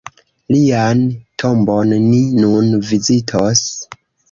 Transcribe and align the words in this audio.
Lian 0.53 1.03
tombon 1.43 1.93
ni 2.07 2.23
nun 2.41 2.73
vizitos. 2.91 3.65